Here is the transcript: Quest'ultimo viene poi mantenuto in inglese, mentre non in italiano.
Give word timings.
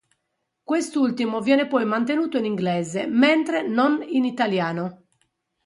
Quest'ultimo 0.69 1.41
viene 1.41 1.67
poi 1.67 1.85
mantenuto 1.85 2.39
in 2.39 2.45
inglese, 2.45 3.05
mentre 3.05 3.67
non 3.67 4.01
in 4.01 4.25
italiano. 4.25 5.03